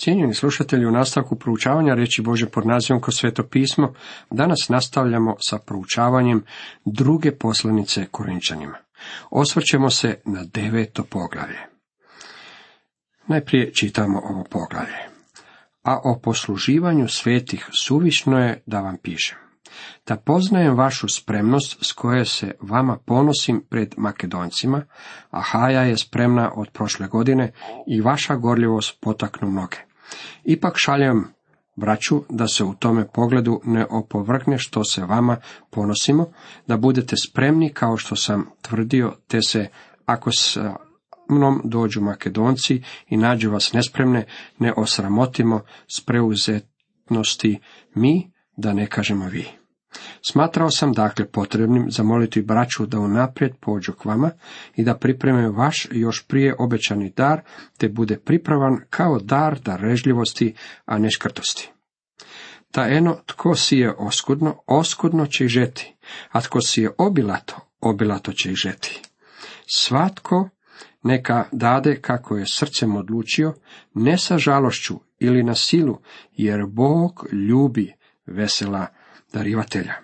Cijenjeni 0.00 0.34
slušatelji, 0.34 0.86
u 0.86 0.90
nastavku 0.90 1.36
proučavanja 1.36 1.94
reći 1.94 2.22
Bože 2.22 2.46
pod 2.46 2.66
nazivom 2.66 3.02
kroz 3.02 3.14
sveto 3.14 3.42
pismo, 3.42 3.94
danas 4.30 4.68
nastavljamo 4.68 5.36
sa 5.48 5.58
proučavanjem 5.58 6.44
druge 6.84 7.32
poslanice 7.38 8.06
Korinčanima. 8.10 8.78
Osvrćemo 9.30 9.90
se 9.90 10.20
na 10.24 10.44
deveto 10.54 11.04
poglavlje. 11.04 11.58
Najprije 13.26 13.74
čitamo 13.74 14.20
ovo 14.24 14.44
poglavlje. 14.50 14.98
A 15.82 16.00
o 16.04 16.20
posluživanju 16.22 17.08
svetih 17.08 17.68
suvišno 17.82 18.38
je 18.38 18.62
da 18.66 18.80
vam 18.80 18.96
pišem. 19.02 19.38
Da 20.06 20.16
poznajem 20.16 20.76
vašu 20.76 21.08
spremnost 21.08 21.78
s 21.82 21.92
koje 21.92 22.24
se 22.24 22.54
vama 22.60 22.98
ponosim 23.06 23.64
pred 23.70 23.94
Makedoncima, 23.96 24.82
a 25.30 25.40
Haja 25.40 25.82
je 25.82 25.96
spremna 25.96 26.52
od 26.56 26.70
prošle 26.72 27.08
godine 27.08 27.52
i 27.86 28.00
vaša 28.00 28.36
gorljivost 28.36 29.00
potaknu 29.00 29.50
mnoge. 29.50 29.89
Ipak 30.44 30.74
šaljem 30.76 31.24
braću 31.76 32.24
da 32.28 32.48
se 32.48 32.64
u 32.64 32.74
tome 32.74 33.08
pogledu 33.08 33.60
ne 33.64 33.86
opovrgne 33.90 34.58
što 34.58 34.84
se 34.84 35.04
vama 35.04 35.36
ponosimo, 35.70 36.26
da 36.66 36.76
budete 36.76 37.16
spremni 37.16 37.72
kao 37.72 37.96
što 37.96 38.16
sam 38.16 38.46
tvrdio, 38.62 39.16
te 39.26 39.42
se 39.42 39.68
ako 40.06 40.30
sa 40.32 40.76
mnom 41.30 41.60
dođu 41.64 42.00
makedonci 42.00 42.82
i 43.08 43.16
nađu 43.16 43.50
vas 43.50 43.72
nespremne, 43.72 44.26
ne 44.58 44.72
osramotimo 44.76 45.60
s 45.96 46.04
preuzetnosti 46.04 47.60
mi, 47.94 48.32
da 48.56 48.72
ne 48.72 48.86
kažemo 48.86 49.26
vi. 49.26 49.59
Smatrao 50.22 50.70
sam 50.70 50.92
dakle 50.92 51.26
potrebnim 51.26 51.86
zamoliti 51.90 52.42
braću 52.42 52.86
da 52.86 52.98
unaprijed 52.98 53.52
pođu 53.60 53.92
k 53.92 54.04
vama 54.04 54.30
i 54.76 54.84
da 54.84 54.98
pripreme 54.98 55.48
vaš 55.48 55.88
još 55.90 56.26
prije 56.28 56.54
obećani 56.58 57.12
dar, 57.16 57.40
te 57.78 57.88
bude 57.88 58.18
pripravan 58.18 58.80
kao 58.90 59.18
dar 59.18 59.58
darežljivosti, 59.58 60.54
a 60.84 60.98
ne 60.98 61.10
škrtosti. 61.10 61.70
Ta 62.70 62.88
eno, 62.88 63.16
tko 63.26 63.54
si 63.54 63.76
je 63.76 63.94
oskudno, 63.98 64.62
oskudno 64.66 65.26
će 65.26 65.44
i 65.44 65.48
žeti, 65.48 65.94
a 66.30 66.40
tko 66.40 66.60
si 66.60 66.82
je 66.82 66.90
obilato, 66.98 67.56
obilato 67.80 68.32
će 68.32 68.52
i 68.52 68.54
žeti. 68.54 69.02
Svatko 69.66 70.48
neka 71.02 71.44
dade 71.52 72.00
kako 72.00 72.36
je 72.36 72.46
srcem 72.46 72.96
odlučio, 72.96 73.54
ne 73.94 74.18
sa 74.18 74.38
žalošću 74.38 75.00
ili 75.18 75.42
na 75.42 75.54
silu, 75.54 75.98
jer 76.32 76.66
Bog 76.66 77.26
ljubi 77.32 77.92
vesela 78.26 78.86
darivatelja. 79.32 79.94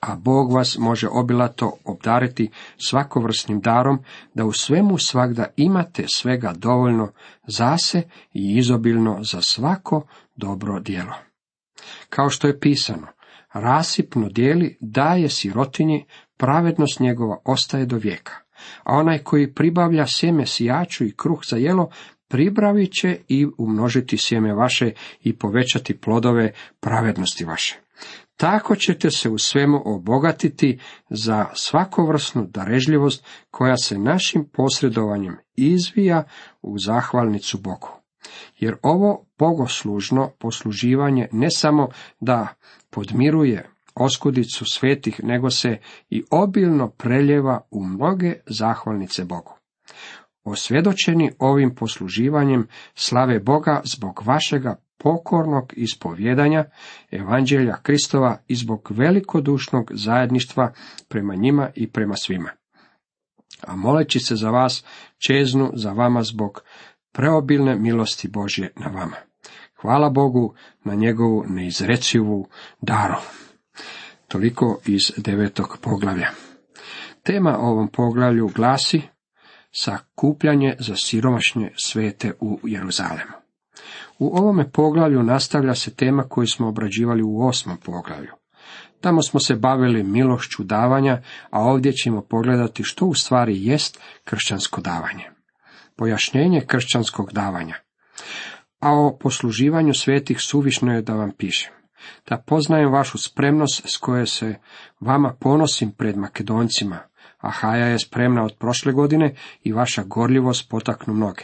A 0.00 0.16
Bog 0.16 0.52
vas 0.52 0.78
može 0.78 1.08
obilato 1.08 1.72
obdariti 1.84 2.50
svakovrsnim 2.88 3.60
darom, 3.60 3.98
da 4.34 4.44
u 4.44 4.52
svemu 4.52 4.98
svakda 4.98 5.46
imate 5.56 6.04
svega 6.08 6.52
dovoljno 6.56 7.12
zase 7.46 8.02
i 8.32 8.56
izobilno 8.56 9.18
za 9.22 9.42
svako 9.42 10.06
dobro 10.36 10.80
djelo. 10.80 11.14
Kao 12.08 12.30
što 12.30 12.46
je 12.46 12.60
pisano, 12.60 13.06
rasipno 13.52 14.28
dijeli 14.28 14.76
daje 14.80 15.28
sirotinji, 15.28 16.04
pravednost 16.36 17.00
njegova 17.00 17.38
ostaje 17.44 17.86
do 17.86 17.96
vijeka. 17.96 18.32
A 18.84 18.96
onaj 18.96 19.18
koji 19.18 19.54
pribavlja 19.54 20.06
sjeme 20.06 20.46
sijaču 20.46 21.04
i 21.04 21.14
kruh 21.16 21.40
za 21.50 21.56
jelo, 21.56 21.90
pribravit 22.28 22.92
će 22.92 23.18
i 23.28 23.46
umnožiti 23.58 24.16
sjeme 24.18 24.54
vaše 24.54 24.92
i 25.20 25.38
povećati 25.38 25.98
plodove 25.98 26.52
pravednosti 26.80 27.44
vaše. 27.44 27.81
Tako 28.36 28.76
ćete 28.76 29.10
se 29.10 29.30
u 29.30 29.38
svemu 29.38 29.82
obogatiti 29.84 30.78
za 31.10 31.46
svakovrsnu 31.54 32.46
darežljivost 32.46 33.24
koja 33.50 33.76
se 33.76 33.98
našim 33.98 34.48
posredovanjem 34.52 35.36
izvija 35.56 36.24
u 36.62 36.78
zahvalnicu 36.78 37.58
Bogu. 37.58 37.88
Jer 38.58 38.76
ovo 38.82 39.26
bogoslužno 39.38 40.30
posluživanje 40.38 41.28
ne 41.32 41.50
samo 41.50 41.88
da 42.20 42.48
podmiruje 42.90 43.68
oskudicu 43.94 44.64
svetih, 44.64 45.20
nego 45.22 45.50
se 45.50 45.78
i 46.10 46.22
obilno 46.30 46.88
preljeva 46.88 47.60
u 47.70 47.84
mnoge 47.84 48.34
zahvalnice 48.46 49.24
Bogu. 49.24 49.52
Osvjedočeni 50.44 51.30
ovim 51.38 51.74
posluživanjem 51.74 52.68
slave 52.94 53.40
Boga 53.40 53.80
zbog 53.84 54.22
vašega 54.26 54.76
pokornog 55.02 55.72
ispovjedanja 55.76 56.64
evanđelja 57.10 57.76
Kristova 57.82 58.38
i 58.48 58.54
zbog 58.54 58.88
velikodušnog 58.90 59.90
zajedništva 59.94 60.72
prema 61.08 61.34
njima 61.34 61.70
i 61.74 61.90
prema 61.90 62.16
svima. 62.16 62.50
A 63.66 63.76
moleći 63.76 64.20
se 64.20 64.36
za 64.36 64.50
vas, 64.50 64.84
čeznu 65.26 65.70
za 65.74 65.92
vama 65.92 66.22
zbog 66.22 66.62
preobilne 67.12 67.76
milosti 67.76 68.28
Božje 68.28 68.72
na 68.76 68.86
vama. 68.86 69.16
Hvala 69.80 70.10
Bogu 70.10 70.54
na 70.84 70.94
njegovu 70.94 71.44
neizrecivu 71.48 72.48
daru. 72.80 73.16
Toliko 74.28 74.80
iz 74.86 75.12
devetog 75.16 75.78
poglavlja. 75.80 76.28
Tema 77.22 77.58
ovom 77.58 77.88
poglavlju 77.88 78.48
glasi 78.54 79.02
sakupljanje 79.72 80.76
za 80.78 80.94
siromašne 80.96 81.72
svete 81.84 82.32
u 82.40 82.58
Jeruzalemu. 82.64 83.41
U 84.22 84.36
ovome 84.38 84.70
poglavlju 84.70 85.22
nastavlja 85.22 85.74
se 85.74 85.94
tema 85.94 86.22
koju 86.22 86.46
smo 86.46 86.68
obrađivali 86.68 87.22
u 87.22 87.46
osmom 87.46 87.76
poglavlju. 87.76 88.32
Tamo 89.00 89.22
smo 89.22 89.40
se 89.40 89.56
bavili 89.56 90.02
milošću 90.02 90.64
davanja, 90.64 91.22
a 91.50 91.60
ovdje 91.60 91.92
ćemo 91.92 92.20
pogledati 92.20 92.82
što 92.84 93.06
u 93.06 93.14
stvari 93.14 93.66
jest 93.66 94.00
kršćansko 94.24 94.80
davanje. 94.80 95.24
Pojašnjenje 95.96 96.60
kršćanskog 96.66 97.32
davanja. 97.32 97.74
A 98.80 98.90
o 98.90 99.18
posluživanju 99.20 99.94
svetih 99.94 100.40
suvišno 100.40 100.94
je 100.94 101.02
da 101.02 101.14
vam 101.14 101.30
pišem. 101.38 101.72
Da 102.28 102.44
poznajem 102.46 102.92
vašu 102.92 103.18
spremnost 103.18 103.82
s 103.84 103.96
koje 103.96 104.26
se 104.26 104.54
vama 105.00 105.34
ponosim 105.40 105.90
pred 105.90 106.16
Makedoncima, 106.16 106.98
a 107.38 107.50
Haja 107.50 107.86
je 107.86 107.98
spremna 107.98 108.44
od 108.44 108.56
prošle 108.58 108.92
godine 108.92 109.34
i 109.64 109.72
vaša 109.72 110.02
gorljivost 110.02 110.70
potaknu 110.70 111.14
mnoge. 111.14 111.42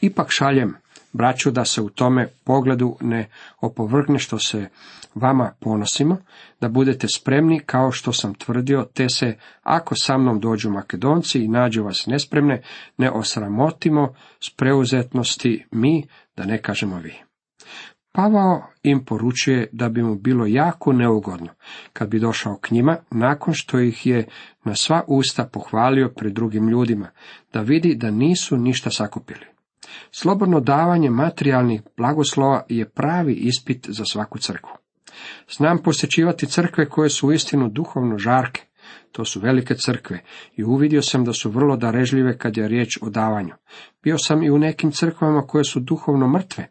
Ipak 0.00 0.30
šaljem 0.30 0.76
braću 1.12 1.50
da 1.50 1.64
se 1.64 1.82
u 1.82 1.88
tome 1.88 2.28
pogledu 2.44 2.96
ne 3.00 3.28
opovrgne 3.60 4.18
što 4.18 4.38
se 4.38 4.68
vama 5.14 5.52
ponosimo, 5.60 6.16
da 6.60 6.68
budete 6.68 7.06
spremni 7.14 7.60
kao 7.66 7.92
što 7.92 8.12
sam 8.12 8.34
tvrdio, 8.34 8.86
te 8.94 9.08
se, 9.08 9.36
ako 9.62 9.94
sa 9.94 10.18
mnom 10.18 10.40
dođu 10.40 10.70
makedonci 10.70 11.44
i 11.44 11.48
nađu 11.48 11.84
vas 11.84 12.06
nespremne, 12.06 12.62
ne 12.98 13.10
osramotimo 13.10 14.14
s 14.40 14.50
preuzetnosti 14.56 15.66
mi, 15.70 16.06
da 16.36 16.44
ne 16.44 16.62
kažemo 16.62 16.98
vi. 16.98 17.14
Pavao 18.12 18.62
im 18.82 19.04
poručuje 19.04 19.68
da 19.72 19.88
bi 19.88 20.02
mu 20.02 20.14
bilo 20.14 20.46
jako 20.46 20.92
neugodno 20.92 21.48
kad 21.92 22.08
bi 22.08 22.18
došao 22.18 22.56
k 22.56 22.70
njima 22.70 22.96
nakon 23.10 23.54
što 23.54 23.80
ih 23.80 24.06
je 24.06 24.26
na 24.64 24.74
sva 24.74 25.04
usta 25.06 25.44
pohvalio 25.52 26.12
pred 26.16 26.32
drugim 26.32 26.68
ljudima, 26.68 27.10
da 27.52 27.60
vidi 27.60 27.94
da 27.94 28.10
nisu 28.10 28.56
ništa 28.56 28.90
sakupili. 28.90 29.49
Slobodno 30.10 30.60
davanje 30.60 31.10
materijalnih 31.10 31.82
blagoslova 31.96 32.62
je 32.68 32.88
pravi 32.88 33.34
ispit 33.34 33.86
za 33.88 34.04
svaku 34.04 34.38
crkvu. 34.38 34.72
Znam 35.56 35.78
posjećivati 35.82 36.46
crkve 36.46 36.88
koje 36.88 37.10
su 37.10 37.28
uistinu 37.28 37.68
duhovno 37.68 38.18
žarke. 38.18 38.62
To 39.12 39.24
su 39.24 39.40
velike 39.40 39.74
crkve 39.74 40.22
i 40.56 40.64
uvidio 40.64 41.02
sam 41.02 41.24
da 41.24 41.32
su 41.32 41.50
vrlo 41.50 41.76
darežljive 41.76 42.38
kad 42.38 42.56
je 42.56 42.68
riječ 42.68 42.98
o 43.02 43.10
davanju. 43.10 43.54
Bio 44.02 44.18
sam 44.18 44.42
i 44.42 44.50
u 44.50 44.58
nekim 44.58 44.92
crkvama 44.92 45.42
koje 45.42 45.64
su 45.64 45.80
duhovno 45.80 46.28
mrtve. 46.28 46.66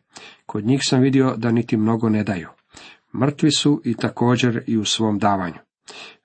Kod 0.46 0.66
njih 0.66 0.82
sam 0.84 1.02
vidio 1.02 1.36
da 1.38 1.52
niti 1.52 1.78
mnogo 1.78 2.10
ne 2.10 2.24
daju. 2.24 2.50
Mrtvi 3.22 3.52
su 3.52 3.82
i 3.86 3.94
također 3.94 4.64
i 4.68 4.78
u 4.78 4.86
svom 4.86 5.20
davanju. 5.20 5.60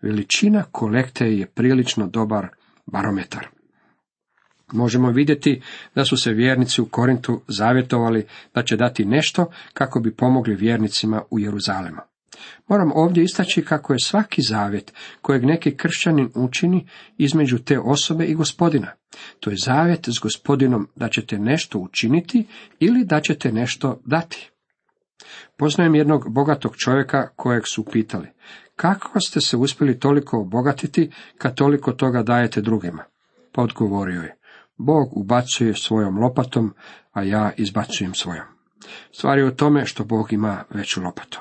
Veličina 0.02 0.64
kolekte 0.70 1.24
je 1.24 1.46
prilično 1.46 2.06
dobar 2.06 2.48
barometar. 2.86 3.48
Možemo 4.72 5.10
vidjeti 5.10 5.62
da 5.94 6.04
su 6.04 6.16
se 6.16 6.32
vjernici 6.32 6.80
u 6.80 6.86
Korintu 6.86 7.40
zavjetovali 7.48 8.26
da 8.54 8.62
će 8.62 8.76
dati 8.76 9.04
nešto 9.04 9.46
kako 9.74 10.00
bi 10.00 10.14
pomogli 10.14 10.54
vjernicima 10.54 11.22
u 11.30 11.38
Jeruzalemu. 11.38 12.00
Moram 12.68 12.92
ovdje 12.94 13.24
istaći 13.24 13.64
kako 13.64 13.92
je 13.92 13.98
svaki 13.98 14.42
zavjet 14.42 14.92
kojeg 15.22 15.44
neki 15.44 15.76
kršćanin 15.76 16.30
učini 16.34 16.88
između 17.18 17.58
te 17.58 17.78
osobe 17.78 18.24
i 18.24 18.34
gospodina. 18.34 18.92
To 19.40 19.50
je 19.50 19.56
zavjet 19.64 20.08
s 20.08 20.18
gospodinom 20.18 20.88
da 20.96 21.08
ćete 21.08 21.38
nešto 21.38 21.78
učiniti 21.78 22.46
ili 22.80 23.04
da 23.04 23.20
ćete 23.20 23.52
nešto 23.52 24.00
dati. 24.04 24.50
Poznajem 25.56 25.94
jednog 25.94 26.32
bogatog 26.32 26.76
čovjeka 26.76 27.28
kojeg 27.36 27.62
su 27.66 27.84
pitali, 27.84 28.28
kako 28.76 29.20
ste 29.20 29.40
se 29.40 29.56
uspjeli 29.56 29.98
toliko 29.98 30.40
obogatiti 30.40 31.10
kad 31.38 31.54
toliko 31.54 31.92
toga 31.92 32.22
dajete 32.22 32.60
drugima? 32.60 33.04
Pa 33.52 33.62
odgovorio 33.62 34.22
je, 34.22 34.36
Bog 34.76 35.16
ubacuje 35.16 35.74
svojom 35.74 36.18
lopatom, 36.18 36.74
a 37.12 37.22
ja 37.22 37.52
izbacujem 37.56 38.14
svojom. 38.14 38.46
Stvar 39.12 39.38
je 39.38 39.46
u 39.46 39.54
tome 39.54 39.86
što 39.86 40.04
Bog 40.04 40.32
ima 40.32 40.64
veću 40.70 41.02
lopatu. 41.02 41.40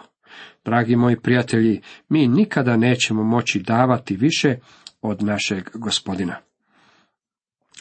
Dragi 0.66 0.96
moji 0.96 1.20
prijatelji, 1.20 1.82
mi 2.10 2.28
nikada 2.28 2.78
nećemo 2.78 3.24
moći 3.24 3.60
davati 3.60 4.16
više 4.16 4.58
od 5.02 5.24
našeg 5.24 5.70
gospodina. 5.74 6.36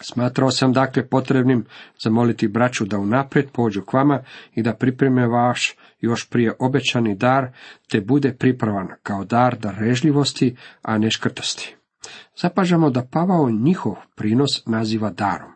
Smatrao 0.00 0.50
sam 0.50 0.72
dakle 0.72 1.08
potrebnim 1.08 1.64
zamoliti 2.02 2.48
braću 2.48 2.84
da 2.84 2.98
unaprijed 2.98 3.50
pođu 3.52 3.82
k 3.82 3.92
vama 3.92 4.22
i 4.54 4.62
da 4.62 4.74
pripreme 4.74 5.26
vaš 5.26 5.76
još 6.00 6.30
prije 6.30 6.52
obećani 6.58 7.14
dar, 7.14 7.52
te 7.90 8.00
bude 8.00 8.34
pripravan 8.38 8.88
kao 9.02 9.24
dar 9.24 9.58
darežljivosti, 9.58 10.56
a 10.82 10.98
ne 10.98 11.10
škrtosti. 11.10 11.76
Zapažamo 12.42 12.90
da 12.90 13.08
Pavao 13.10 13.50
njihov 13.50 13.94
prinos 14.14 14.66
naziva 14.66 15.10
darom. 15.10 15.52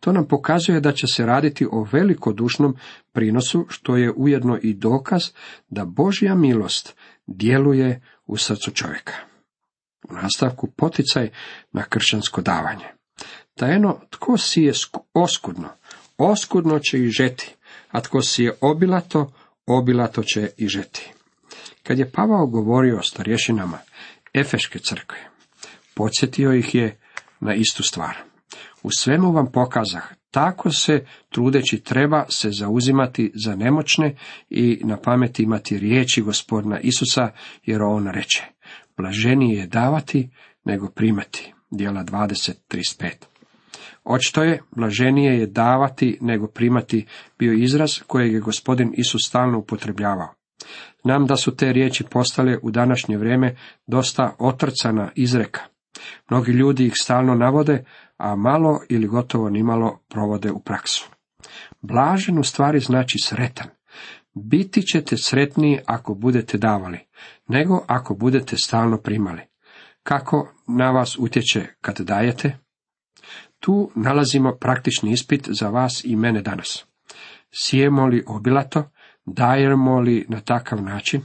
To 0.00 0.12
nam 0.12 0.28
pokazuje 0.28 0.80
da 0.80 0.92
će 0.92 1.06
se 1.06 1.26
raditi 1.26 1.66
o 1.70 1.86
velikodušnom 1.92 2.76
prinosu, 3.12 3.66
što 3.68 3.96
je 3.96 4.12
ujedno 4.16 4.58
i 4.62 4.74
dokaz 4.74 5.22
da 5.68 5.84
Božja 5.84 6.34
milost 6.34 6.94
djeluje 7.26 8.02
u 8.26 8.36
srcu 8.36 8.70
čovjeka. 8.70 9.12
U 10.10 10.14
nastavku 10.14 10.70
poticaj 10.70 11.30
na 11.72 11.82
kršćansko 11.82 12.42
davanje. 12.42 12.86
Tajno, 13.54 14.00
tko 14.10 14.38
sije 14.38 14.72
oskudno, 15.14 15.68
oskudno 16.18 16.78
će 16.78 16.98
i 16.98 17.08
žeti, 17.08 17.54
a 17.90 18.00
tko 18.00 18.22
sije 18.22 18.52
obilato, 18.60 19.32
obilato 19.66 20.22
će 20.22 20.50
i 20.56 20.68
žeti. 20.68 21.12
Kad 21.82 21.98
je 21.98 22.10
Pavao 22.10 22.46
govorio 22.46 22.98
o 22.98 23.02
starješinama 23.02 23.78
Efeške 24.34 24.78
crkve, 24.78 25.33
podsjetio 25.94 26.52
ih 26.52 26.74
je 26.74 26.98
na 27.40 27.54
istu 27.54 27.82
stvar. 27.82 28.16
U 28.82 28.90
svemu 28.90 29.32
vam 29.32 29.52
pokazah, 29.52 30.04
tako 30.30 30.70
se 30.70 31.06
trudeći 31.28 31.80
treba 31.80 32.24
se 32.28 32.50
zauzimati 32.50 33.32
za 33.34 33.56
nemoćne 33.56 34.16
i 34.50 34.80
na 34.84 34.96
pameti 34.96 35.42
imati 35.42 35.78
riječi 35.78 36.22
gospodina 36.22 36.80
Isusa, 36.80 37.30
jer 37.64 37.82
on 37.82 38.06
reče, 38.06 38.44
blaženije 38.96 39.58
je 39.58 39.66
davati 39.66 40.30
nego 40.64 40.90
primati. 40.90 41.52
Dijela 41.70 42.04
20.35 42.04 43.10
Očito 44.04 44.42
je, 44.42 44.62
blaženije 44.76 45.38
je 45.38 45.46
davati 45.46 46.18
nego 46.20 46.46
primati 46.48 47.06
bio 47.38 47.52
izraz 47.52 47.98
kojeg 48.06 48.32
je 48.32 48.40
gospodin 48.40 48.94
Isus 48.96 49.20
stalno 49.28 49.58
upotrebljavao. 49.58 50.34
Znam 51.02 51.26
da 51.26 51.36
su 51.36 51.56
te 51.56 51.72
riječi 51.72 52.04
postale 52.10 52.58
u 52.62 52.70
današnje 52.70 53.16
vrijeme 53.16 53.56
dosta 53.86 54.36
otrcana 54.38 55.10
izreka. 55.14 55.60
Mnogi 56.30 56.52
ljudi 56.52 56.86
ih 56.86 56.92
stalno 56.96 57.34
navode, 57.34 57.84
a 58.16 58.36
malo 58.36 58.80
ili 58.88 59.06
gotovo 59.06 59.50
nimalo 59.50 60.00
provode 60.08 60.50
u 60.50 60.60
praksu. 60.60 61.10
Blažen 61.80 62.38
u 62.38 62.44
stvari 62.44 62.80
znači 62.80 63.18
sretan. 63.18 63.66
Biti 64.34 64.82
ćete 64.82 65.16
sretniji 65.16 65.78
ako 65.86 66.14
budete 66.14 66.58
davali, 66.58 66.98
nego 67.48 67.84
ako 67.86 68.14
budete 68.14 68.56
stalno 68.56 68.98
primali. 68.98 69.40
Kako 70.02 70.54
na 70.66 70.90
vas 70.90 71.16
utječe 71.18 71.66
kad 71.80 72.00
dajete? 72.00 72.58
Tu 73.60 73.90
nalazimo 73.94 74.56
praktični 74.60 75.12
ispit 75.12 75.48
za 75.48 75.68
vas 75.68 76.04
i 76.04 76.16
mene 76.16 76.42
danas. 76.42 76.86
Sijemo 77.50 78.06
li 78.06 78.24
obilato, 78.26 78.90
dajemo 79.26 80.00
li 80.00 80.26
na 80.28 80.40
takav 80.40 80.82
način? 80.82 81.22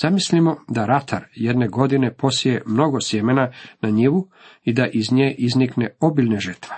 Zamislimo 0.00 0.56
da 0.68 0.86
ratar 0.86 1.24
jedne 1.34 1.68
godine 1.68 2.14
posije 2.14 2.62
mnogo 2.66 3.00
sjemena 3.00 3.52
na 3.80 3.90
njivu 3.90 4.28
i 4.62 4.72
da 4.72 4.86
iz 4.92 5.12
nje 5.12 5.34
iznikne 5.38 5.96
obilne 6.00 6.40
žetva. 6.40 6.76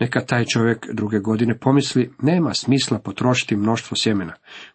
Neka 0.00 0.20
taj 0.20 0.44
čovjek 0.44 0.86
druge 0.92 1.18
godine 1.18 1.58
pomisli, 1.58 2.12
nema 2.22 2.54
smisla 2.54 2.98
potrošiti 2.98 3.56
mnoštvo 3.56 3.96
sjemena. 3.96 4.34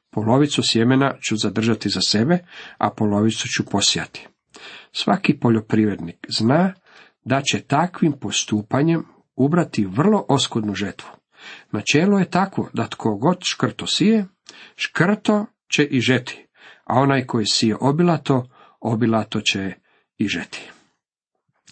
Polovicu 0.09 0.61
sjemena 0.63 1.13
ću 1.27 1.35
zadržati 1.35 1.89
za 1.89 1.99
sebe, 2.07 2.39
a 2.77 2.89
polovicu 2.89 3.47
ću 3.47 3.65
posijati. 3.65 4.27
Svaki 4.91 5.39
poljoprivrednik 5.39 6.25
zna 6.29 6.73
da 7.25 7.41
će 7.41 7.61
takvim 7.61 8.13
postupanjem 8.21 9.03
ubrati 9.35 9.85
vrlo 9.85 10.25
oskudnu 10.29 10.75
žetvu. 10.75 11.09
Načelo 11.71 12.19
je 12.19 12.29
tako 12.29 12.69
da 12.73 12.87
tko 12.87 13.15
god 13.15 13.37
škrto 13.43 13.87
sije, 13.87 14.25
škrto 14.75 15.45
će 15.71 15.83
i 15.83 15.99
žeti, 15.99 16.46
a 16.87 16.99
onaj 16.99 17.25
koji 17.25 17.45
sije 17.45 17.75
obilato, 17.81 18.49
obilato 18.79 19.41
će 19.41 19.73
i 20.17 20.27
žeti. 20.27 20.69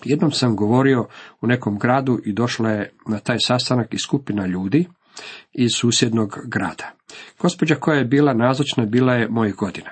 Jednom 0.03 0.31
sam 0.31 0.55
govorio 0.55 1.07
u 1.41 1.47
nekom 1.47 1.79
gradu 1.79 2.19
i 2.25 2.33
došla 2.33 2.69
je 2.69 2.93
na 3.07 3.19
taj 3.19 3.37
sastanak 3.39 3.93
i 3.93 3.99
skupina 3.99 4.45
ljudi 4.45 4.87
iz 5.53 5.71
susjednog 5.75 6.37
grada. 6.45 6.91
Gospođa 7.39 7.75
koja 7.75 7.97
je 7.97 8.05
bila 8.05 8.33
nazočna 8.33 8.85
bila 8.85 9.13
je 9.13 9.29
mojih 9.29 9.55
godina. 9.55 9.89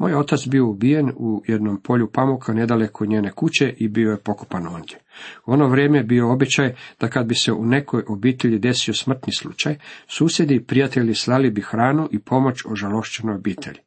Moj 0.00 0.14
otac 0.14 0.48
bio 0.48 0.68
ubijen 0.68 1.12
u 1.16 1.42
jednom 1.46 1.80
polju 1.82 2.10
pamuka 2.12 2.52
nedaleko 2.52 3.06
njene 3.06 3.30
kuće 3.30 3.74
i 3.76 3.88
bio 3.88 4.10
je 4.10 4.20
pokopan 4.20 4.66
ondje. 4.66 4.98
U 5.46 5.52
ono 5.52 5.68
vrijeme 5.68 6.02
bio 6.02 6.32
običaj 6.32 6.74
da 7.00 7.08
kad 7.08 7.26
bi 7.26 7.34
se 7.34 7.52
u 7.52 7.64
nekoj 7.64 8.02
obitelji 8.08 8.58
desio 8.58 8.94
smrtni 8.94 9.32
slučaj, 9.32 9.76
susjedi 10.06 10.54
i 10.54 10.64
prijatelji 10.64 11.14
slali 11.14 11.50
bi 11.50 11.60
hranu 11.60 12.08
i 12.12 12.18
pomoć 12.18 12.64
ožalošćenoj 12.66 13.34
obitelji. 13.34 13.78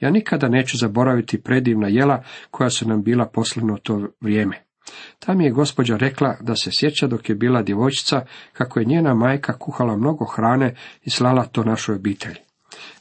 Ja 0.00 0.10
nikada 0.10 0.48
neću 0.48 0.76
zaboraviti 0.76 1.42
predivna 1.42 1.88
jela 1.88 2.22
koja 2.50 2.70
su 2.70 2.88
nam 2.88 3.02
bila 3.02 3.26
poslana 3.26 3.74
u 3.74 3.78
to 3.78 4.08
vrijeme. 4.20 4.62
Ta 5.18 5.34
mi 5.34 5.44
je 5.44 5.50
gospođa 5.50 5.96
rekla 5.96 6.36
da 6.40 6.54
se 6.54 6.70
sjeća 6.72 7.06
dok 7.06 7.28
je 7.28 7.34
bila 7.34 7.62
djevojčica 7.62 8.24
kako 8.52 8.80
je 8.80 8.86
njena 8.86 9.14
majka 9.14 9.58
kuhala 9.58 9.96
mnogo 9.96 10.24
hrane 10.24 10.74
i 11.02 11.10
slala 11.10 11.44
to 11.44 11.64
našoj 11.64 11.96
obitelji. 11.96 12.49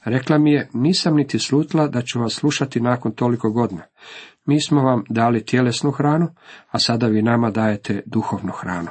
Rekla 0.04 0.38
mi 0.38 0.52
je, 0.52 0.70
nisam 0.74 1.16
niti 1.16 1.40
slutila 1.40 1.88
da 1.88 2.02
ću 2.02 2.20
vas 2.20 2.34
slušati 2.34 2.80
nakon 2.80 3.12
toliko 3.12 3.52
godina. 3.52 3.84
Mi 4.46 4.62
smo 4.62 4.82
vam 4.82 5.04
dali 5.10 5.46
tjelesnu 5.46 5.92
hranu, 5.92 6.28
a 6.70 6.80
sada 6.80 7.08
vi 7.08 7.22
nama 7.22 7.52
dajete 7.52 8.04
duhovnu 8.06 8.52
hranu. 8.52 8.90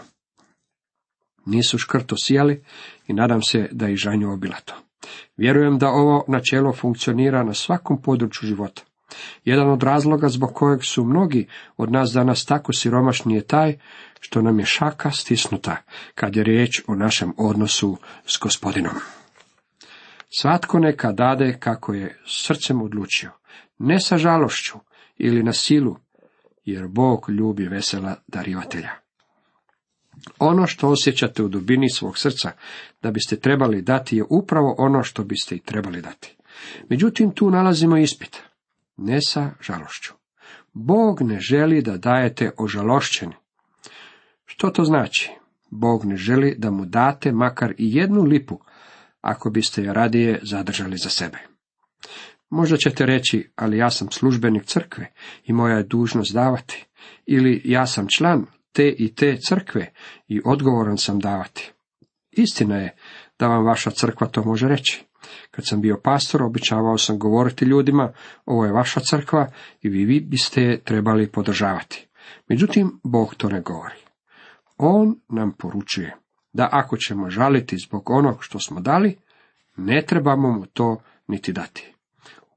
Nisu 1.47 1.79
škrto 1.79 2.17
sijali 2.17 2.65
i 3.07 3.13
nadam 3.13 3.43
se 3.43 3.69
da 3.73 3.89
i 3.89 3.97
žanju 3.97 4.33
obilato. 4.33 4.75
Vjerujem 5.37 5.79
da 5.79 5.89
ovo 5.89 6.25
načelo 6.29 6.73
funkcionira 6.73 7.43
na 7.45 7.55
svakom 7.55 8.03
području 8.03 8.47
života. 8.47 8.83
Jedan 9.45 9.71
od 9.71 9.83
razloga 9.83 10.29
zbog 10.29 10.55
kojeg 10.55 10.85
su 10.85 11.05
mnogi 11.05 11.47
od 11.77 11.93
nas 11.93 12.11
danas 12.11 12.45
tako 12.45 12.73
siromašni 12.73 13.35
je 13.35 13.47
taj 13.47 13.79
što 14.21 14.43
nam 14.43 14.59
je 14.59 14.67
šaka 14.67 15.11
stisnuta 15.11 15.77
kad 16.15 16.37
je 16.37 16.45
riječ 16.45 16.83
o 16.87 16.95
našem 16.95 17.33
odnosu 17.37 17.97
s 18.27 18.39
gospodinom. 18.39 18.95
Svatko 20.29 20.79
neka 20.79 21.13
dade 21.13 21.57
kako 21.61 21.95
je 21.95 22.21
srcem 22.27 22.83
odlučio, 22.83 23.31
ne 23.79 24.01
sa 24.01 24.19
žalošću 24.19 24.79
ili 25.17 25.43
na 25.43 25.53
silu, 25.53 25.97
jer 26.65 26.89
Bog 26.89 27.31
ljubi 27.31 27.69
vesela 27.69 28.17
darivatelja. 28.27 28.91
Ono 30.39 30.67
što 30.67 30.89
osjećate 30.89 31.43
u 31.43 31.49
dubini 31.49 31.91
svog 31.91 32.19
srca 32.19 32.53
da 33.03 33.11
biste 33.11 33.37
trebali 33.37 33.83
dati 33.83 34.17
je 34.17 34.25
upravo 34.31 34.75
ono 34.79 35.03
što 35.03 35.25
biste 35.25 35.55
i 35.55 35.61
trebali 35.61 36.03
dati. 36.03 36.37
Međutim, 36.89 37.31
tu 37.31 37.51
nalazimo 37.51 37.97
ispit, 37.97 38.43
ne 38.97 39.19
sa 39.21 39.51
žalošću. 39.61 40.13
Bog 40.73 41.23
ne 41.23 41.41
želi 41.41 41.83
da 41.83 41.97
dajete 41.97 42.51
ožalošćeni. 42.59 43.35
Što 44.45 44.71
to 44.71 44.85
znači? 44.85 45.31
Bog 45.71 46.05
ne 46.05 46.17
želi 46.17 46.55
da 46.59 46.71
mu 46.71 46.85
date 46.85 47.33
makar 47.33 47.71
i 47.79 47.97
jednu 47.97 48.23
lipu 48.23 48.61
ako 49.21 49.51
biste 49.51 49.83
je 49.83 49.93
radije 49.93 50.41
zadržali 50.43 50.97
za 50.97 51.09
sebe. 51.09 51.39
Možda 52.51 52.77
ćete 52.77 53.07
reći, 53.07 53.51
ali 53.57 53.79
ja 53.79 53.91
sam 53.91 54.11
službenik 54.11 54.65
crkve 54.65 55.13
i 55.45 55.53
moja 55.53 55.77
je 55.77 55.83
dužnost 55.83 56.35
davati, 56.35 56.87
ili 57.27 57.63
ja 57.65 57.87
sam 57.87 58.07
član 58.17 58.47
te 58.73 58.95
i 58.99 59.15
te 59.15 59.37
crkve 59.37 59.93
i 60.29 60.41
odgovoran 60.45 60.99
sam 60.99 61.19
davati. 61.19 61.73
Istina 62.31 62.77
je 62.77 62.97
da 63.39 63.47
vam 63.47 63.65
vaša 63.65 63.91
crkva 63.91 64.27
to 64.27 64.45
može 64.45 64.69
reći. 64.69 65.05
Kad 65.51 65.67
sam 65.67 65.81
bio 65.81 66.01
pastor, 66.05 66.43
običavao 66.43 66.99
sam 66.99 67.19
govoriti 67.19 67.65
ljudima, 67.65 68.13
ovo 68.47 68.65
je 68.65 68.73
vaša 68.73 69.01
crkva 69.01 69.51
i 69.83 69.89
vi, 69.89 70.05
vi 70.05 70.21
biste 70.21 70.63
je 70.63 70.81
trebali 70.81 71.31
podržavati. 71.31 72.09
Međutim, 72.49 73.01
Bog 73.03 73.35
to 73.35 73.49
ne 73.49 73.61
govori. 73.61 73.97
On 74.77 75.21
nam 75.29 75.53
poručuje, 75.59 76.17
da 76.59 76.69
ako 76.73 76.97
ćemo 76.97 77.31
žaliti 77.31 77.77
zbog 77.79 78.11
onog 78.11 78.37
što 78.41 78.59
smo 78.59 78.81
dali, 78.81 79.17
ne 79.77 80.03
trebamo 80.07 80.51
mu 80.51 80.67
to 80.67 81.01
niti 81.27 81.53
dati. 81.53 81.93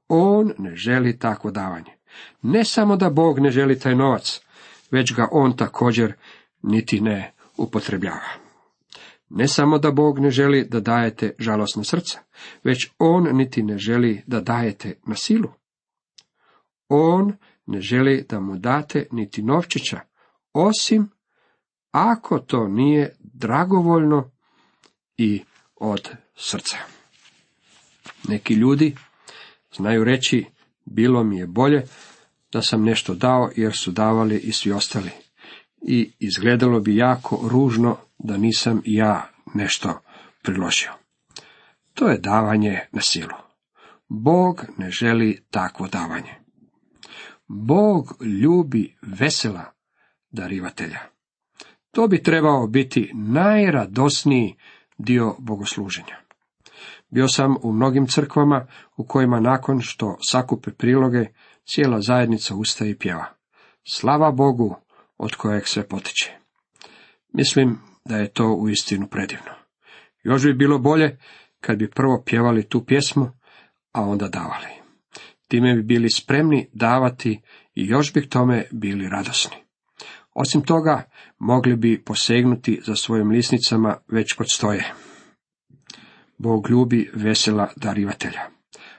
On 0.08 0.52
ne 0.58 0.76
želi 0.76 1.18
takvo 1.18 1.50
davanje. 1.50 1.92
Ne 2.42 2.64
samo 2.64 2.96
da 2.96 3.10
Bog 3.10 3.38
ne 3.38 3.50
želi 3.50 3.78
taj 3.78 3.94
novac, 3.94 4.40
već 4.90 5.14
ga 5.14 5.28
on 5.32 5.56
također 5.56 6.14
niti 6.62 7.00
ne 7.00 7.32
upotrebljava. 7.56 8.28
Ne 9.30 9.48
samo 9.48 9.78
da 9.78 9.90
Bog 9.90 10.18
ne 10.18 10.30
želi 10.30 10.64
da 10.70 10.80
dajete 10.80 11.34
žalosna 11.38 11.84
srca, 11.84 12.20
već 12.64 12.90
on 12.98 13.36
niti 13.36 13.62
ne 13.62 13.78
želi 13.78 14.22
da 14.26 14.40
dajete 14.40 14.94
na 15.06 15.14
silu. 15.14 15.52
On 16.88 17.36
ne 17.66 17.80
želi 17.80 18.26
da 18.28 18.40
mu 18.40 18.56
date 18.56 19.06
niti 19.12 19.42
novčića, 19.42 20.00
osim 20.52 21.10
ako 21.92 22.38
to 22.38 22.68
nije 22.68 23.16
dragovoljno 23.42 24.30
i 25.16 25.42
od 25.76 26.10
srca. 26.36 26.76
Neki 28.28 28.54
ljudi 28.54 28.96
znaju 29.76 30.04
reći, 30.04 30.44
bilo 30.84 31.24
mi 31.24 31.38
je 31.38 31.46
bolje 31.46 31.86
da 32.52 32.62
sam 32.62 32.84
nešto 32.84 33.14
dao 33.14 33.50
jer 33.56 33.72
su 33.76 33.90
davali 33.90 34.38
i 34.38 34.52
svi 34.52 34.72
ostali. 34.72 35.10
i 35.86 36.12
izgledalo 36.18 36.80
bi 36.80 36.96
jako 36.96 37.48
ružno 37.48 37.96
da 38.18 38.36
nisam 38.36 38.82
ja 38.84 39.30
nešto 39.54 40.00
priložio. 40.42 40.90
To 41.94 42.08
je 42.08 42.18
davanje 42.18 42.80
na 42.92 43.00
silu. 43.00 43.36
Bog 44.08 44.64
ne 44.78 44.90
želi 44.90 45.44
takvo 45.50 45.88
davanje. 45.88 46.34
Bog 47.48 48.16
ljubi 48.42 48.96
vesela 49.02 49.72
darivatelja. 50.30 51.11
To 51.92 52.08
bi 52.08 52.22
trebao 52.22 52.66
biti 52.66 53.10
najradosniji 53.14 54.54
dio 54.98 55.34
bogosluženja. 55.38 56.16
Bio 57.10 57.28
sam 57.28 57.56
u 57.62 57.72
mnogim 57.72 58.06
crkvama 58.06 58.66
u 58.96 59.06
kojima 59.06 59.40
nakon 59.40 59.80
što 59.80 60.16
sakupe 60.30 60.70
priloge, 60.70 61.26
cijela 61.64 62.00
zajednica 62.00 62.54
ustaje 62.54 62.90
i 62.90 62.98
pjeva. 62.98 63.24
Slava 63.92 64.30
Bogu 64.30 64.76
od 65.18 65.34
kojeg 65.34 65.66
sve 65.66 65.88
potiče. 65.88 66.32
Mislim 67.32 67.78
da 68.04 68.16
je 68.16 68.32
to 68.32 68.54
uistinu 68.54 69.06
predivno. 69.06 69.52
Još 70.22 70.42
bi 70.42 70.54
bilo 70.54 70.78
bolje 70.78 71.18
kad 71.60 71.78
bi 71.78 71.90
prvo 71.90 72.22
pjevali 72.26 72.68
tu 72.68 72.84
pjesmu, 72.84 73.30
a 73.92 74.02
onda 74.02 74.28
davali. 74.28 74.68
Time 75.48 75.74
bi 75.74 75.82
bili 75.82 76.10
spremni 76.10 76.68
davati 76.72 77.40
i 77.74 77.86
još 77.86 78.12
bi 78.12 78.26
k 78.26 78.30
tome 78.30 78.64
bili 78.70 79.08
radosni. 79.08 79.61
Osim 80.34 80.62
toga, 80.62 81.02
mogli 81.38 81.76
bi 81.76 82.02
posegnuti 82.04 82.80
za 82.86 82.96
svojim 82.96 83.30
lisnicama 83.30 83.96
već 84.08 84.32
kod 84.32 84.46
stoje. 84.50 84.92
Bog 86.38 86.70
ljubi 86.70 87.10
vesela 87.14 87.68
darivatelja. 87.76 88.40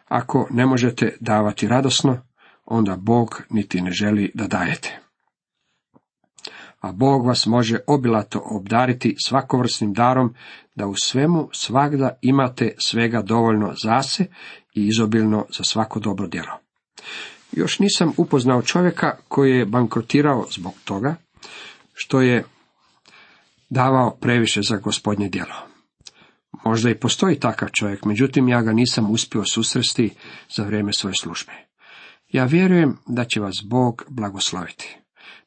Ako 0.07 0.47
ne 0.51 0.65
možete 0.65 1.17
davati 1.19 1.67
radosno, 1.67 2.21
onda 2.65 2.97
Bog 2.97 3.41
niti 3.49 3.81
ne 3.81 3.91
želi 3.91 4.31
da 4.33 4.47
dajete. 4.47 4.99
A 6.79 6.91
Bog 6.91 7.25
vas 7.25 7.45
može 7.45 7.79
obilato 7.87 8.41
obdariti 8.45 9.15
svakovrsnim 9.25 9.93
darom, 9.93 10.33
da 10.75 10.87
u 10.87 10.95
svemu 10.95 11.49
svagda 11.53 12.17
imate 12.21 12.75
svega 12.77 13.21
dovoljno 13.21 13.73
zase 13.83 14.25
i 14.75 14.87
izobilno 14.87 15.45
za 15.57 15.63
svako 15.63 15.99
dobro 15.99 16.27
djelo. 16.27 16.59
Još 17.51 17.79
nisam 17.79 18.13
upoznao 18.17 18.61
čovjeka 18.61 19.17
koji 19.27 19.57
je 19.57 19.65
bankrotirao 19.65 20.45
zbog 20.51 20.73
toga, 20.85 21.15
što 21.93 22.21
je 22.21 22.43
davao 23.69 24.17
previše 24.21 24.61
za 24.61 24.77
gospodnje 24.77 25.29
djelo. 25.29 25.55
Možda 26.65 26.89
i 26.89 26.99
postoji 26.99 27.39
takav 27.39 27.69
čovjek, 27.69 28.05
međutim 28.05 28.49
ja 28.49 28.61
ga 28.61 28.73
nisam 28.73 29.11
uspio 29.11 29.43
susresti 29.45 30.09
za 30.55 30.63
vrijeme 30.63 30.93
svoje 30.93 31.15
službe. 31.15 31.51
Ja 32.29 32.45
vjerujem 32.45 32.97
da 33.07 33.25
će 33.25 33.39
vas 33.39 33.55
Bog 33.65 34.03
blagosloviti. 34.09 34.97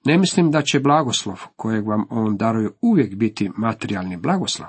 Ne 0.04 0.18
mislim 0.18 0.50
da 0.50 0.62
će 0.62 0.80
blagoslov 0.80 1.42
kojeg 1.56 1.86
vam 1.86 2.06
on 2.10 2.36
daruje 2.36 2.70
uvijek 2.80 3.14
biti 3.14 3.50
materijalni 3.56 4.16
blagoslov. 4.16 4.68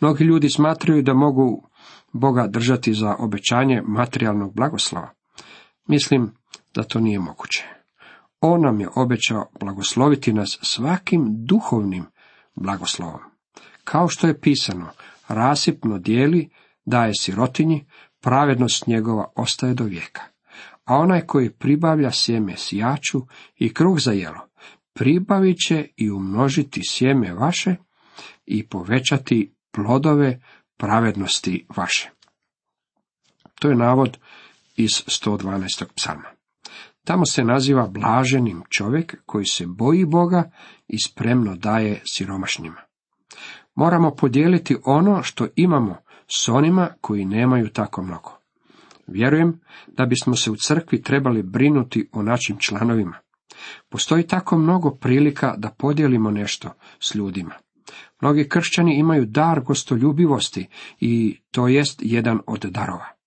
Mnogi 0.00 0.24
ljudi 0.24 0.50
smatraju 0.50 1.02
da 1.02 1.14
mogu 1.14 1.68
Boga 2.12 2.46
držati 2.46 2.94
za 2.94 3.16
obećanje 3.18 3.82
materijalnog 3.86 4.54
blagoslova. 4.54 5.10
Mislim 5.86 6.32
da 6.74 6.82
to 6.82 7.00
nije 7.00 7.18
moguće. 7.18 7.77
On 8.40 8.60
nam 8.60 8.80
je 8.80 8.88
obećao 8.96 9.50
blagosloviti 9.60 10.32
nas 10.32 10.58
svakim 10.62 11.26
duhovnim 11.46 12.04
blagoslovom. 12.54 13.20
Kao 13.84 14.08
što 14.08 14.26
je 14.26 14.40
pisano, 14.40 14.88
rasipno 15.28 15.98
dijeli, 15.98 16.50
daje 16.84 17.12
sirotinji, 17.20 17.86
pravednost 18.20 18.86
njegova 18.86 19.32
ostaje 19.36 19.74
do 19.74 19.84
vijeka. 19.84 20.22
A 20.84 20.96
onaj 20.96 21.20
koji 21.20 21.50
pribavlja 21.50 22.12
sjeme 22.12 22.56
sijaču 22.56 23.20
i 23.56 23.74
kruh 23.74 23.98
za 23.98 24.12
jelo, 24.12 24.48
pribavit 24.94 25.56
će 25.66 25.88
i 25.96 26.10
umnožiti 26.10 26.80
sjeme 26.84 27.34
vaše 27.34 27.76
i 28.46 28.68
povećati 28.68 29.54
plodove 29.70 30.40
pravednosti 30.76 31.66
vaše. 31.76 32.10
To 33.60 33.68
je 33.68 33.76
navod 33.76 34.18
iz 34.76 34.90
112. 34.90 35.84
psalma. 35.96 36.37
Tamo 37.08 37.26
se 37.26 37.44
naziva 37.44 37.86
blaženim 37.86 38.62
čovjek 38.68 39.16
koji 39.26 39.44
se 39.44 39.66
boji 39.66 40.04
Boga 40.04 40.50
i 40.88 40.96
spremno 40.98 41.56
daje 41.56 42.02
siromašnjima. 42.04 42.80
Moramo 43.74 44.10
podijeliti 44.14 44.76
ono 44.84 45.22
što 45.22 45.46
imamo 45.56 45.96
s 46.26 46.48
onima 46.48 46.88
koji 47.00 47.24
nemaju 47.24 47.68
tako 47.68 48.02
mnogo. 48.02 48.38
Vjerujem 49.06 49.60
da 49.86 50.06
bismo 50.06 50.36
se 50.36 50.50
u 50.50 50.56
crkvi 50.56 51.02
trebali 51.02 51.42
brinuti 51.42 52.08
o 52.12 52.22
našim 52.22 52.56
članovima. 52.58 53.16
Postoji 53.88 54.26
tako 54.26 54.58
mnogo 54.58 54.90
prilika 54.90 55.54
da 55.56 55.70
podijelimo 55.78 56.30
nešto 56.30 56.70
s 57.00 57.14
ljudima. 57.14 57.54
Mnogi 58.20 58.48
kršćani 58.48 58.98
imaju 58.98 59.26
dar 59.26 59.60
gostoljubivosti 59.60 60.68
i 61.00 61.40
to 61.50 61.68
jest 61.68 61.98
jedan 62.02 62.40
od 62.46 62.60
darova. 62.60 63.17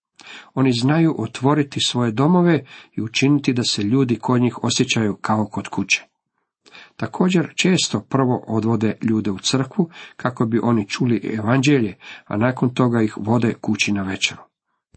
Oni 0.54 0.72
znaju 0.72 1.16
otvoriti 1.18 1.80
svoje 1.80 2.12
domove 2.12 2.66
i 2.96 3.02
učiniti 3.02 3.54
da 3.54 3.64
se 3.64 3.84
ljudi 3.84 4.16
kod 4.16 4.42
njih 4.42 4.64
osjećaju 4.64 5.16
kao 5.22 5.46
kod 5.46 5.68
kuće. 5.68 6.06
Također 6.96 7.54
često 7.56 8.00
prvo 8.00 8.44
odvode 8.48 8.98
ljude 9.02 9.32
u 9.32 9.40
crkvu 9.40 9.90
kako 10.16 10.46
bi 10.46 10.60
oni 10.64 10.88
čuli 10.88 11.32
evanđelje, 11.40 11.96
a 12.26 12.38
nakon 12.38 12.74
toga 12.74 13.02
ih 13.02 13.18
vode 13.18 13.54
kući 13.54 13.92
na 13.92 14.04
večeru. 14.04 14.42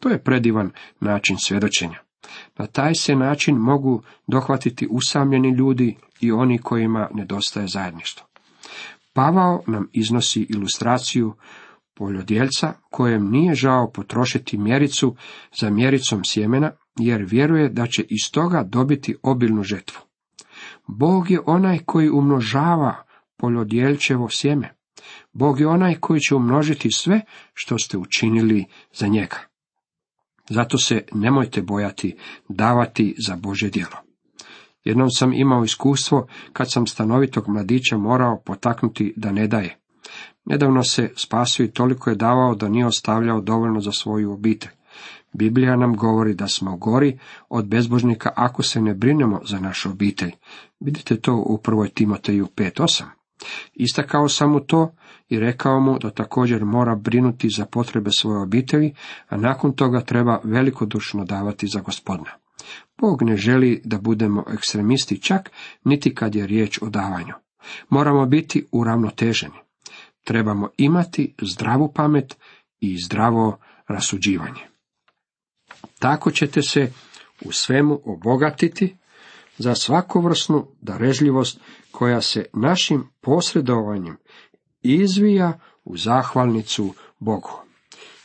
To 0.01 0.09
je 0.09 0.23
predivan 0.23 0.71
način 1.01 1.37
svjedočenja. 1.39 1.99
Na 2.59 2.67
taj 2.67 2.95
se 2.95 3.15
način 3.15 3.57
mogu 3.57 4.03
dohvatiti 4.27 4.89
usamljeni 4.91 5.51
ljudi 5.51 5.97
i 6.21 6.33
oni 6.33 6.59
kojima 6.59 7.09
nedostaje 7.15 7.69
zajedništvo. 7.69 8.27
Pavao 9.13 9.63
nam 9.67 9.89
iznosi 9.93 10.47
ilustraciju 10.49 11.35
poljodjelca 11.95 12.73
kojem 12.91 13.31
nije 13.31 13.55
žao 13.55 13.91
potrošiti 13.91 14.59
mjericu 14.59 15.17
za 15.61 15.71
mjericom 15.71 16.25
sjemena, 16.25 16.71
jer 16.99 17.23
vjeruje 17.23 17.69
da 17.69 17.87
će 17.87 18.03
iz 18.03 18.31
toga 18.33 18.63
dobiti 18.63 19.17
obilnu 19.23 19.63
žetvu. 19.63 20.01
Bog 20.87 21.31
je 21.31 21.41
onaj 21.47 21.79
koji 21.79 22.11
umnožava 22.11 23.05
poljodjelčevo 23.37 24.29
sjeme. 24.31 24.75
Bog 25.33 25.61
je 25.61 25.67
onaj 25.67 25.95
koji 25.95 26.21
će 26.21 26.35
umnožiti 26.35 26.89
sve 26.93 27.21
što 27.55 27.79
ste 27.79 27.99
učinili 27.99 28.65
za 28.93 29.07
njega. 29.07 29.37
Zato 30.51 30.79
se 30.79 31.05
nemojte 31.13 31.63
bojati 31.63 32.17
davati 32.49 33.15
za 33.27 33.37
Bože 33.37 33.71
djelo. 33.71 33.97
Jednom 34.85 35.11
sam 35.11 35.33
imao 35.33 35.65
iskustvo 35.65 36.27
kad 36.53 36.73
sam 36.73 36.87
stanovitog 36.87 37.49
mladića 37.49 37.97
morao 37.99 38.43
potaknuti 38.47 39.15
da 39.17 39.33
ne 39.33 39.47
daje. 39.47 39.84
Nedavno 40.45 40.83
se 40.83 41.13
spasio 41.17 41.65
i 41.65 41.71
toliko 41.71 42.11
je 42.11 42.17
davao 42.17 42.55
da 42.55 42.69
nije 42.69 42.87
ostavljao 42.87 43.41
dovoljno 43.41 43.81
za 43.81 43.93
svoju 43.93 44.33
obitelj. 44.33 44.71
Biblija 45.33 45.77
nam 45.77 45.97
govori 45.97 46.35
da 46.35 46.49
smo 46.49 46.77
gori 46.77 47.19
od 47.49 47.67
bezbožnika 47.67 48.33
ako 48.37 48.63
se 48.63 48.81
ne 48.81 48.95
brinemo 48.95 49.41
za 49.45 49.61
našu 49.61 49.91
obitelj. 49.91 50.33
Vidite 50.81 51.21
to 51.21 51.35
u 51.35 51.59
1. 51.65 51.95
Timoteju 51.95 52.47
5.8. 52.57 53.05
Istakao 53.75 54.29
sam 54.29 54.51
mu 54.51 54.61
to 54.61 54.95
i 55.29 55.41
rekao 55.41 55.81
mu 55.81 55.99
da 55.99 56.11
također 56.11 56.65
mora 56.65 56.95
brinuti 56.95 57.49
za 57.49 57.67
potrebe 57.67 58.11
svoje 58.11 58.39
obitelji, 58.39 58.95
a 59.29 59.37
nakon 59.37 59.73
toga 59.73 60.01
treba 60.01 60.41
velikodušno 60.45 61.25
davati 61.25 61.67
za 61.67 61.81
gospodina. 61.81 62.31
Bog 63.01 63.23
ne 63.23 63.37
želi 63.37 63.83
da 63.85 63.99
budemo 63.99 64.45
ekstremisti 64.53 65.23
čak 65.23 65.51
niti 65.85 66.15
kad 66.15 66.35
je 66.35 66.47
riječ 66.47 66.79
o 66.83 66.89
davanju. 66.89 67.35
Moramo 67.89 68.27
biti 68.27 68.67
uravnoteženi. 68.73 69.64
Trebamo 70.25 70.69
imati 70.77 71.35
zdravu 71.43 71.93
pamet 71.93 72.37
i 72.81 72.99
zdravo 73.05 73.59
rasuđivanje. 73.89 74.61
Tako 75.99 76.31
ćete 76.31 76.63
se 76.63 76.93
u 77.45 77.53
svemu 77.53 78.01
obogatiti 78.05 78.97
za 79.59 79.75
svakovrsnu 79.75 80.67
darežljivost 80.81 81.61
koja 81.91 82.21
se 82.21 82.45
našim 82.53 83.09
posredovanjem 83.21 84.17
izvija 84.83 85.59
u 85.85 85.97
zahvalnicu 85.97 86.95
Bogu. 87.19 87.51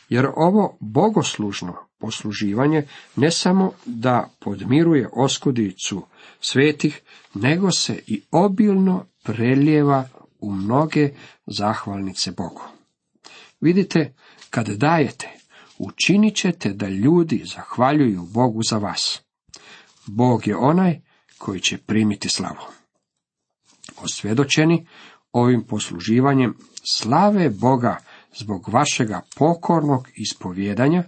Jer 0.08 0.26
ovo 0.36 0.76
bogoslužno 0.80 1.74
posluživanje 1.98 2.86
ne 3.16 3.30
samo 3.30 3.72
da 3.84 4.30
podmiruje 4.40 5.08
oskudicu 5.12 6.02
svetih, 6.40 7.00
nego 7.34 7.70
se 7.70 8.02
i 8.06 8.22
obilno 8.30 9.06
preljeva 9.24 10.08
u 10.40 10.52
mnoge 10.52 11.10
zahvalnice 11.46 12.30
Bogu. 12.30 12.62
Vidite, 13.60 14.14
kad 14.50 14.68
dajete, 14.68 15.28
učinit 15.78 16.36
ćete 16.36 16.72
da 16.72 16.88
ljudi 16.88 17.42
zahvaljuju 17.54 18.22
Bogu 18.22 18.62
za 18.62 18.78
vas. 18.78 19.22
Bog 20.06 20.46
je 20.46 20.56
onaj 20.56 21.00
koji 21.38 21.60
će 21.60 21.78
primiti 21.78 22.28
slavu. 22.28 22.66
Osvjedočeni 24.02 24.86
ovim 25.32 25.66
posluživanjem 25.66 26.54
slave 26.90 27.50
Boga 27.50 27.96
zbog 28.34 28.68
vašega 28.68 29.20
pokornog 29.36 30.08
ispovjedanja, 30.14 31.04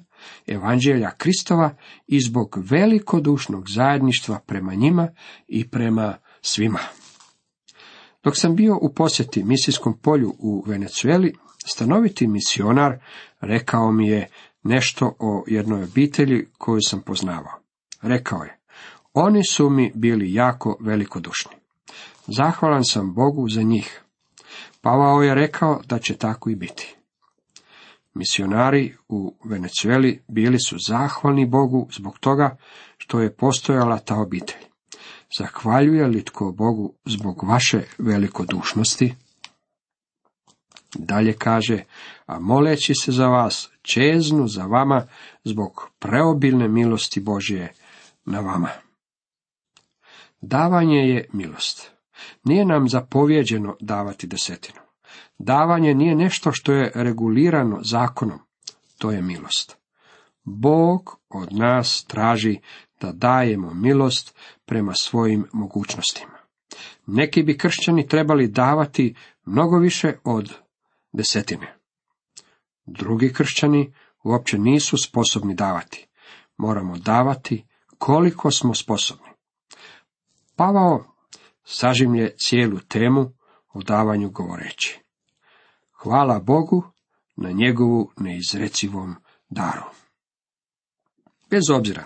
evanđelja 0.47 1.11
Kristova 1.11 1.75
i 2.07 2.21
zbog 2.21 2.59
velikodušnog 2.71 3.71
zajedništva 3.71 4.41
prema 4.47 4.75
njima 4.75 5.09
i 5.49 5.71
prema 5.71 6.17
svima. 6.41 6.79
Dok 8.25 8.37
sam 8.37 8.57
bio 8.57 8.79
u 8.83 8.95
posjeti 8.95 9.45
misijskom 9.45 9.99
polju 9.99 10.35
u 10.38 10.64
Venecueli, 10.67 11.35
stanoviti 11.67 12.26
misionar 12.26 12.99
rekao 13.41 13.93
mi 13.93 14.09
je 14.09 14.29
nešto 14.62 15.17
o 15.19 15.45
jednoj 15.47 15.85
obitelji 15.85 16.47
koju 16.59 16.81
sam 16.83 17.00
poznavao. 17.00 17.61
Rekao 18.02 18.43
je, 18.43 18.59
oni 19.14 19.45
su 19.45 19.71
mi 19.71 19.93
bili 19.95 20.35
jako 20.35 20.76
velikodušni. 20.81 21.52
Zahvalan 22.26 22.85
sam 22.85 23.14
Bogu 23.14 23.49
za 23.49 23.62
njih. 23.62 24.02
Pavao 24.81 25.23
je 25.23 25.35
rekao 25.35 25.81
da 25.87 25.99
će 25.99 26.17
tako 26.17 26.50
i 26.50 26.57
biti. 26.57 26.97
Misionari 28.14 28.95
u 29.09 29.35
Venecueli 29.45 30.23
bili 30.29 30.59
su 30.61 30.76
zahvalni 30.79 31.47
Bogu 31.47 31.88
zbog 31.93 32.19
toga 32.19 32.57
što 32.97 33.21
je 33.21 33.37
postojala 33.37 33.99
ta 33.99 34.17
obitelj. 34.17 34.72
Zahvaljuje 35.39 36.07
li 36.07 36.25
tko 36.25 36.53
Bogu 36.53 36.95
zbog 37.05 37.45
vaše 37.45 37.83
velikodušnosti? 37.99 39.15
Dalje 40.95 41.33
kaže, 41.33 41.85
a 42.27 42.39
moleći 42.39 42.95
se 42.95 43.12
za 43.12 43.27
vas, 43.27 43.71
čeznu 43.83 44.49
za 44.49 44.67
vama 44.67 45.07
zbog 45.45 45.91
preobilne 45.99 46.69
milosti 46.69 47.21
Božje 47.21 47.73
na 48.25 48.41
vama. 48.41 48.69
Davanje 50.41 50.99
je 50.99 51.29
milost. 51.33 51.91
Nije 52.45 52.65
nam 52.65 52.89
zapovjeđeno 52.89 53.77
davati 53.81 54.27
desetinu. 54.27 54.81
Davanje 55.39 55.95
nije 55.95 56.15
nešto 56.15 56.53
što 56.53 56.73
je 56.73 56.93
regulirano 56.95 57.81
zakonom, 57.83 58.39
to 58.99 59.11
je 59.11 59.23
milost. 59.23 59.77
Bog 60.45 61.21
od 61.29 61.53
nas 61.53 62.05
traži 62.05 62.61
da 63.02 63.12
dajemo 63.12 63.75
milost 63.75 64.35
prema 64.64 64.94
svojim 64.94 65.47
mogućnostima. 65.52 66.38
Neki 67.06 67.42
bi 67.42 67.59
kršćani 67.59 68.09
trebali 68.09 68.49
davati 68.49 69.14
mnogo 69.44 69.78
više 69.78 70.12
od 70.25 70.52
desetine. 71.12 71.76
Drugi 72.87 73.32
kršćani 73.32 73.94
uopće 74.25 74.59
nisu 74.59 74.97
sposobni 74.97 75.54
davati. 75.54 76.09
Moramo 76.56 76.99
davati 76.99 77.64
koliko 77.99 78.50
smo 78.50 78.75
sposobni. 78.75 79.28
Pavao 80.56 81.04
sažimlje 81.64 82.35
cijelu 82.37 82.78
temu 82.80 83.32
o 83.73 83.82
davanju 83.82 84.30
govoreći. 84.30 85.00
Hvala 85.92 86.38
Bogu 86.38 86.85
na 87.37 87.50
njegovu 87.50 88.11
neizrecivom 88.16 89.16
daru. 89.49 89.85
Bez 91.50 91.71
obzira 91.71 92.04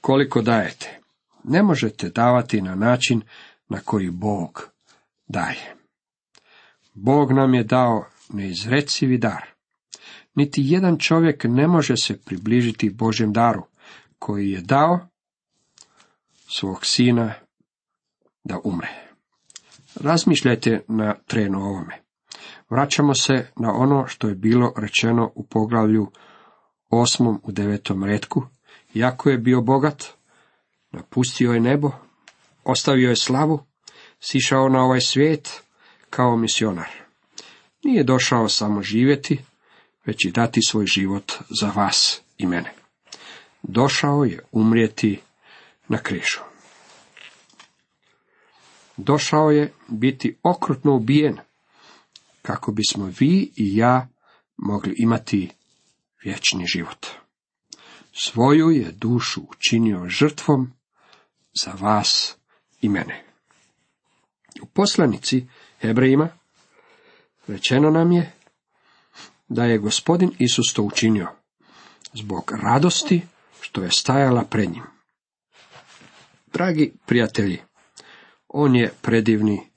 koliko 0.00 0.42
dajete, 0.42 1.00
ne 1.44 1.62
možete 1.62 2.08
davati 2.08 2.62
na 2.62 2.74
način 2.74 3.22
na 3.68 3.80
koji 3.80 4.10
Bog 4.10 4.70
daje. 5.28 5.74
Bog 6.94 7.32
nam 7.32 7.54
je 7.54 7.64
dao 7.64 8.04
neizrecivi 8.28 9.18
dar. 9.18 9.44
Niti 10.34 10.62
jedan 10.64 10.98
čovjek 10.98 11.44
ne 11.44 11.66
može 11.66 11.96
se 11.96 12.18
približiti 12.18 12.90
Božjem 12.90 13.32
daru, 13.32 13.62
koji 14.18 14.50
je 14.50 14.60
dao 14.60 14.98
svog 16.58 16.86
sina 16.86 17.32
da 18.44 18.58
umre. 18.64 18.88
Razmišljajte 19.94 20.84
na 20.88 21.14
trenu 21.26 21.58
ovome. 21.58 21.98
Vraćamo 22.70 23.14
se 23.14 23.46
na 23.56 23.72
ono 23.74 24.06
što 24.06 24.28
je 24.28 24.34
bilo 24.34 24.72
rečeno 24.76 25.32
u 25.34 25.46
poglavlju 25.46 26.10
osmom 26.90 27.40
u 27.44 27.52
devetom 27.52 28.04
redku. 28.04 28.46
Jako 28.94 29.30
je 29.30 29.38
bio 29.38 29.60
bogat, 29.60 30.04
napustio 30.90 31.52
je 31.52 31.60
nebo, 31.60 31.90
ostavio 32.64 33.08
je 33.10 33.16
slavu, 33.16 33.64
sišao 34.20 34.68
na 34.68 34.84
ovaj 34.84 35.00
svijet 35.00 35.62
kao 36.10 36.36
misionar. 36.36 36.88
Nije 37.84 38.04
došao 38.04 38.48
samo 38.48 38.82
živjeti, 38.82 39.38
već 40.06 40.24
i 40.24 40.30
dati 40.30 40.60
svoj 40.62 40.86
život 40.86 41.32
za 41.60 41.72
vas 41.76 42.20
i 42.38 42.46
mene. 42.46 42.72
Došao 43.62 44.24
je 44.24 44.44
umrijeti 44.52 45.20
na 45.88 45.98
križu. 45.98 46.40
Došao 48.96 49.50
je 49.50 49.72
biti 49.88 50.36
okrutno 50.42 50.94
ubijen, 50.94 51.38
kako 52.42 52.72
bismo 52.72 53.12
vi 53.18 53.52
i 53.56 53.76
ja 53.76 54.08
mogli 54.56 54.94
imati 54.98 55.50
vječni 56.24 56.66
život. 56.66 57.06
Svoju 58.22 58.70
je 58.70 58.92
dušu 58.92 59.40
učinio 59.50 60.08
žrtvom 60.08 60.72
za 61.62 61.72
vas 61.80 62.36
i 62.80 62.88
mene. 62.88 63.24
U 64.62 64.66
poslanici 64.66 65.46
Hebrejima 65.80 66.28
rečeno 67.46 67.90
nam 67.90 68.12
je 68.12 68.32
da 69.48 69.64
je 69.64 69.78
gospodin 69.78 70.32
Isus 70.38 70.72
to 70.72 70.82
učinio 70.82 71.28
zbog 72.12 72.52
radosti 72.62 73.22
što 73.60 73.82
je 73.82 73.90
stajala 73.90 74.44
pred 74.44 74.70
njim. 74.70 74.84
Dragi 76.52 76.92
prijatelji, 77.06 77.62
on 78.48 78.76
je 78.76 78.92
predivni, 79.02 79.70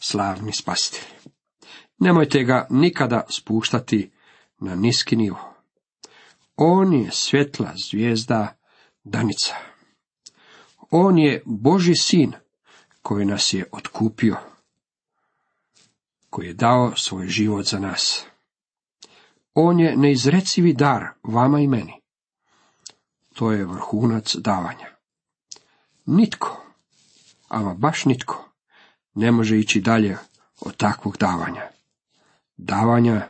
slavni 0.00 0.52
spasitelj. 0.52 1.04
Nemojte 1.98 2.44
ga 2.44 2.66
nikada 2.70 3.26
spuštati 3.38 4.10
na 4.58 4.74
niski 4.74 5.16
nivo. 5.16 5.55
On 6.56 6.92
je 6.92 7.10
svjetla 7.12 7.72
zvijezda 7.90 8.56
danica. 9.04 9.54
On 10.90 11.18
je 11.18 11.42
Boži 11.44 11.94
sin 11.94 12.32
koji 13.02 13.24
nas 13.24 13.52
je 13.52 13.68
otkupio, 13.72 14.36
koji 16.30 16.46
je 16.46 16.54
dao 16.54 16.92
svoj 16.96 17.28
život 17.28 17.66
za 17.66 17.78
nas. 17.78 18.24
On 19.54 19.80
je 19.80 19.96
neizrecivi 19.96 20.72
dar 20.72 21.04
vama 21.22 21.60
i 21.60 21.66
meni. 21.66 22.00
To 23.34 23.52
je 23.52 23.64
vrhunac 23.64 24.34
davanja. 24.36 24.86
Nitko, 26.06 26.64
ama 27.48 27.74
baš 27.74 28.04
nitko, 28.04 28.48
ne 29.14 29.30
može 29.30 29.58
ići 29.58 29.80
dalje 29.80 30.16
od 30.60 30.76
takvog 30.76 31.16
davanja. 31.16 31.70
Davanja 32.56 33.28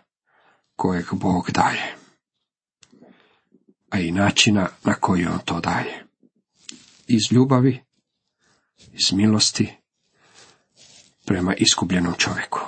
kojeg 0.76 1.06
Bog 1.12 1.50
daje. 1.50 2.05
A 3.90 4.01
i 4.01 4.12
načina 4.12 4.68
na 4.85 4.94
koji 4.94 5.27
on 5.27 5.38
to 5.44 5.61
daje. 5.61 6.05
Iz 7.07 7.33
ljubavi, 7.33 7.85
iz 8.92 9.12
milosti, 9.12 9.72
prema 11.25 11.55
iskubljenom 11.55 12.14
čovjeku. 12.18 12.61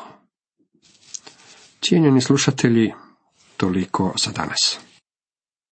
Cijenjeni 1.80 2.20
slušatelji, 2.20 2.92
toliko 3.56 4.14
za 4.24 4.32
danas. 4.32 4.78